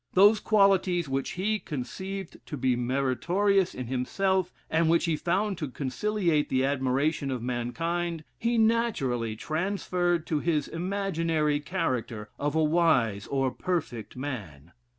Those 0.15 0.39
qualities 0.39 1.07
which 1.07 1.33
he 1.33 1.59
conceived 1.59 2.39
to 2.47 2.57
be 2.57 2.75
meritorious 2.75 3.75
in 3.75 3.85
himself, 3.85 4.51
and 4.67 4.89
which 4.89 5.05
he 5.05 5.15
found 5.15 5.59
to 5.59 5.69
conciliate 5.69 6.49
the 6.49 6.65
admiration 6.65 7.29
of 7.29 7.43
mankind, 7.43 8.23
he 8.39 8.57
naturally 8.57 9.35
transferred 9.35 10.25
to 10.25 10.39
his 10.39 10.67
imaginary 10.67 11.59
character 11.59 12.31
of 12.39 12.55
a 12.55 12.63
wise 12.63 13.27
or 13.27 13.51
perfect 13.51 14.15
man. 14.17 14.71